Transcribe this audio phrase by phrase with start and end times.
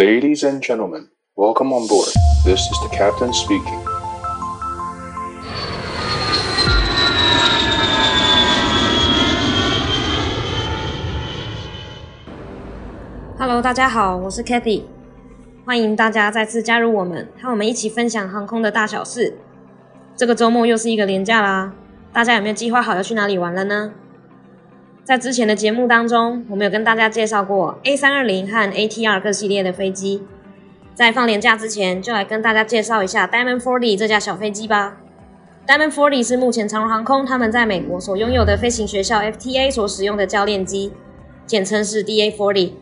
[0.00, 2.08] Ladies and gentlemen, welcome on board.
[2.42, 3.78] This is the captain speaking.
[13.38, 14.84] Hello，大家好，我是 Kathy，
[15.66, 19.36] 欢迎大家再次加入我们，和我们一起分享航空的大小事。
[20.16, 21.74] 这个周末又是一个连假啦，
[22.10, 23.92] 大家有没有计划好要去哪里玩了呢？
[25.02, 30.22] 在之前的节目当中，我们有跟大家介绍过 A320 和 ATR 各系列的飞机。
[30.94, 34.98] 在放年假之前，就来跟大家介绍一下 Diamond Forty 这架小飞机吧。
[35.66, 40.92] Diamond Forty 是目前长荣航空他们在美国所拥有的飞行学校 FTA 所使用的教练机，
[41.46, 42.72] 简称是 DA Forty。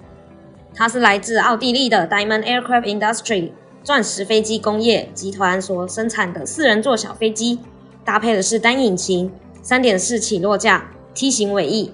[0.74, 7.60] 它是来自奥地利的 Diamond Aircraft Industry 钻石飞机工业集团所生产的四人座小飞机，
[8.04, 11.92] 搭配的是单引擎、三点式起落架、梯形尾翼。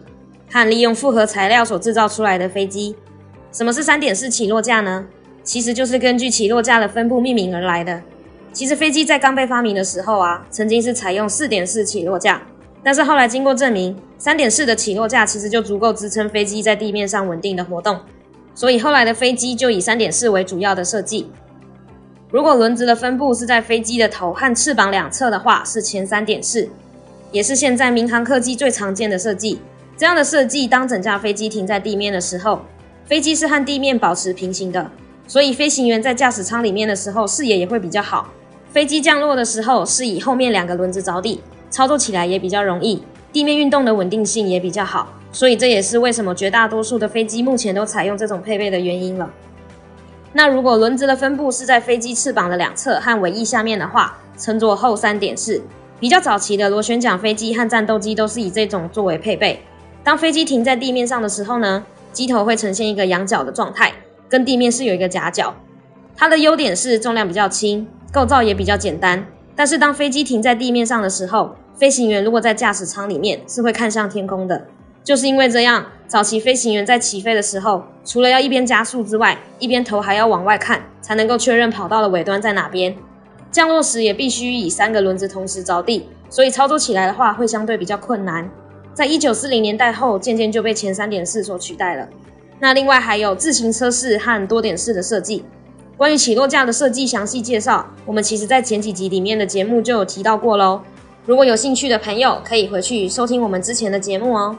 [0.51, 2.95] 和利用复合材料所制造出来的飞机，
[3.52, 5.07] 什么是三点式起落架呢？
[5.43, 8.02] 其实就是根据起落架的分布命名而来的。
[8.52, 12.41] 其实飞机在刚被发明的时候啊，曾经是采用四点式起落架，
[12.83, 17.99] 但是后来经过证明，三点式的起落架其实就足够支撑飞机在地面上稳定的活动，
[18.55, 21.29] 所以后来的飞机就以三点式为主要的设计。
[22.30, 26.68] 如果轮子的分布是在飞机的头和翅膀两侧的话，是前三点式，
[27.33, 29.61] 也是现在民航客机最常见的设计。
[29.96, 32.62] 这样的设计，当整架飞机停在地面的时候，
[33.06, 34.90] 飞机是和地面保持平行的，
[35.28, 38.28] 所以飞行员在驾驶舱里面的时候，视野也会比较好。
[38.72, 45.12] 飞机降落的时候，是以后面两个轮子着地，操作起来也比较容易，地面运动的稳定性也比较好。
[45.30, 49.30] 所以这也是为什么绝大多数的飞机目前都采用这种配备的原因了。
[50.32, 55.62] 那如果轮子的分布是在飞机翅膀的两侧和尾翼下面的话，称作后三点式。
[56.00, 59.60] 比较早期的螺旋桨飞机和战斗机都是以这种作为配备。
[60.05, 63.91] 当飞机停在地面上的时候呢，机头会呈现一个仰角的状态，
[64.28, 65.55] 跟地面是有一个夹角。
[66.15, 69.27] 它的优点是重量比较轻，构造也比较简单。
[69.56, 74.67] 但是当飞机停在地面上的时候，飞行员如果在驾驶舱里面是会看向天空的。
[75.03, 82.95] 就是因为这样，早期飞行员在起飞的时候，除了要一边加速之外，一边头还要往外看，才能够确认跑道的尾端在哪边。
[83.51, 88.51] 降落时也必须以三个轮子同时着地，所以操作起来的话会相对比较困难。
[88.94, 92.09] 在一九四零年代后，渐渐就被前三点式所取代了。
[92.60, 95.44] 那另外还有自行车式和多点式的设计。
[95.97, 100.81] 关于起落架的设计详细介绍，我们其实在前几集里面的节目就有提到过喽。
[101.27, 104.56] 如果有兴趣的朋友，可以回去收听我们之前的节目哦。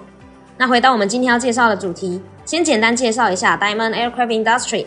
[0.57, 4.85] 那回到我们今天要介绍的主题，先简单介绍一下 Diamond Aircraft Industry。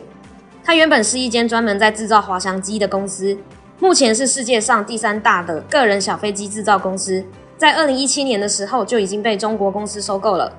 [0.62, 3.38] 它原本是一间专门在制造滑翔机的公司，
[3.78, 7.25] 目前是世界上第三大的个人小飞机制造公司。
[7.58, 10.50] 在二零一七年的时候就已经被中国公司收购了。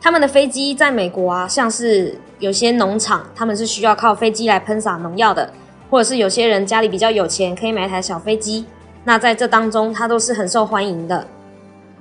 [0.00, 5.52] 他们的飞机在美国啊，像是有些农场，他们是需要靠飞机来喷洒农药的，
[5.90, 8.64] 或者是有些人家里比较有钱，可以买一台小飞机。
[9.04, 11.26] 那在这当中，它都是很受欢迎的。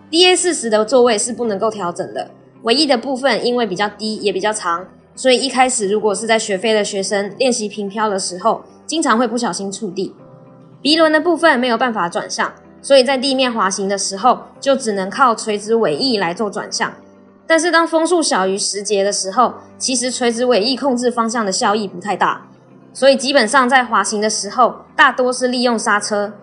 [0.10, 10.16] DA 四十的座位是不能够调整的，唯一的部分因为比较低也比较长，所以一开始如果是在学飞的学生练习平飘的时候，经常会不小心触地。
[10.82, 12.54] 鼻轮的部分没有办法转向。
[12.84, 16.94] 所以在地面滑行的时候，就只能靠垂直尾翼来做转向。
[17.48, 22.46] 但是当风速小于十节的时候，其实垂直尾翼控制方向的效益不太大。
[22.94, 26.34] 所以基本上在滑行的时候，大多是利用刹车、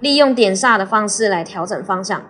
[0.00, 2.22] 利用点刹的方式来调整方向。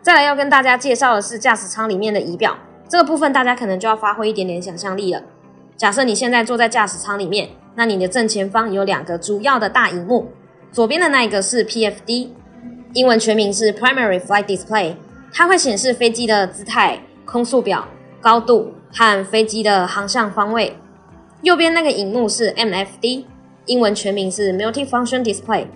[0.00, 2.56] 再来要跟大家介绍的是驾驶舱里面的仪表，
[2.88, 5.22] 这个部分大家可能就要发挥一点点想象力了。
[5.76, 10.32] 假设你现在坐在驾驶舱里面，那你的正前方有两个主要的大荧幕，
[10.72, 12.30] 左边的那一个是 PFD。
[12.94, 14.94] 英文全名是 Primary Flight Display，
[15.30, 17.86] 它会显示飞机的姿态、空速表、
[18.18, 20.74] 高度和飞机的航向方位。
[21.42, 23.24] 右边那个荧幕是 MFD，
[23.66, 25.66] 英文全名是 Multi-Function Display，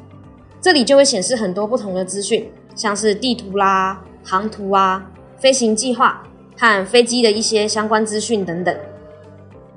[0.59, 5.07] 这里就会显示很多不同的资讯，像是地图啦、航图啊、
[5.37, 6.23] 飞行计划
[6.57, 8.75] 和飞机的一些相关资讯等等。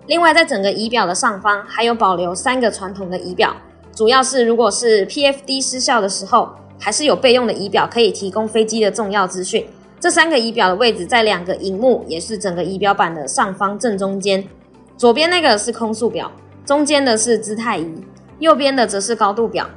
[0.07, 3.53] 另外，在整个仪表的上方还有保留三个传统的仪表，
[3.93, 6.55] 主要是如果是 PFD 失效的时候。
[6.79, 9.66] 还是有备用的仪表可以提供飞机的重要资讯。
[9.99, 14.43] 这三个仪表的位置在两个荧幕，也是整个仪表板的上方正中间。
[14.97, 16.31] 左边那个是空速表，
[16.66, 18.03] 中间的是姿态仪，
[18.39, 19.67] 右边的则是高度表。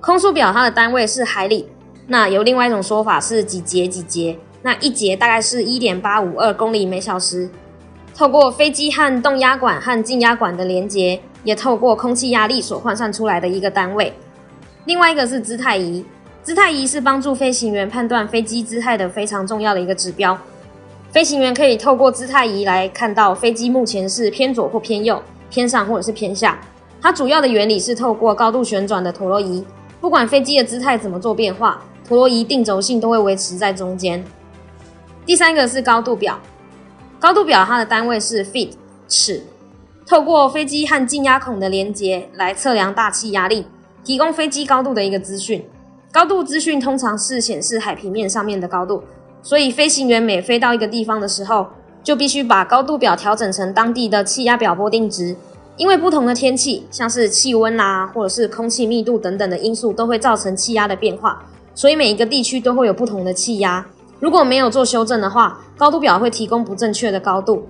[0.00, 1.68] 空速表它的单位是海里，
[2.06, 4.38] 那有另外一种说法是几节几节。
[4.60, 7.48] 那一节大概是一点八五二公里每小时。
[8.14, 14.12] 透过飞机和动压管和静压管的连接，也透过空气压力所换算出来的一个单位。
[14.88, 16.02] 另外一个是姿态仪，
[16.42, 20.36] 姿态仪是帮助飞行员判断飞机姿态的非常重要的一个指标。
[21.12, 26.58] 飞行员可以透过姿态仪来看到飞机目前是偏左或偏右，偏上或者是偏下。
[27.02, 29.62] 它主要的原理是透过高度旋转的陀螺仪，
[30.00, 34.24] 不管飞机的姿态怎么做变化，陀螺仪定轴性都会维持在中间。
[35.26, 36.40] 第三个是高度表，
[37.18, 38.70] 高度表它的单位是 feet
[39.06, 39.44] 尺，
[40.06, 43.66] 透过飞机和进压孔的连接来测量大气压力，
[44.08, 45.62] 提供飞机高度的一个资讯。
[46.10, 49.02] 高度资讯通常是显示海平面上面的高度，
[49.42, 51.66] 所以飞行员每飞到一个地方的时候，
[52.02, 55.36] 就必须把高度表调整成当地的气压表波定值。
[55.76, 61.44] 因为不同的天气，像是气温啦，或者是空气密度等等的因素，都会造成气压的变化，
[61.74, 63.84] 所以每一个地区都会有不同的气压。
[64.20, 67.66] 如果没有做修正的话，高度表会提供不正确的高度，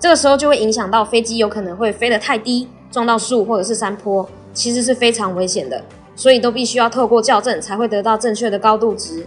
[0.00, 5.84] 这个时候就会影响到飞机有可能会飞得太低，撞到树或者是山坡，其实是非常危险的。
[6.16, 9.26] 所以都必须要透过校正才会得到正确的高度值。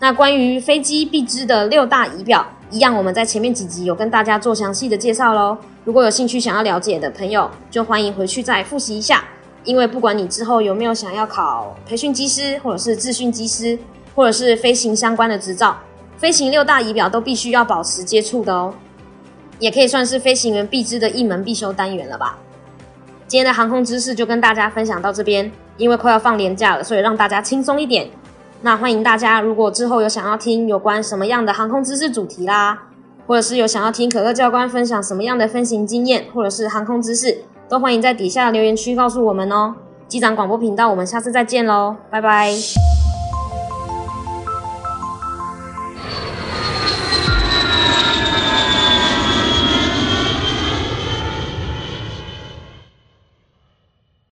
[0.00, 5.56] 那关于飞机必知的六大仪表，一样我们在前面几集有跟大家做详细的介绍喽。
[5.84, 9.24] 如果有兴趣想要了解的朋友，就欢迎回去再复习一下。
[9.62, 13.78] 因为不管你之后有没有想要考培训机师，或者是自训机师，
[14.16, 15.78] 或者是飞行相关的执照，
[16.16, 18.74] 飞行六大仪表都必须要保持接触的哦。
[19.60, 22.36] 也可以算是飞行员必知的一门必修单元了吧。
[23.28, 25.52] 今天的航空知识就跟大家分享到这边。
[25.76, 28.10] 因为快要放年假了，所以让大家轻松一点。
[28.62, 32.76] 那欢迎大家，如果之后有想要听有关什么样的航空知识主题啦，
[33.28, 39.76] 或者是有想要听可乐教官分享什么样的飞行经验，或者是航空知识，都欢迎在底下留言区告诉我们哦。
[40.08, 42.97] 机长广播频道，我们下次再见喽，拜拜。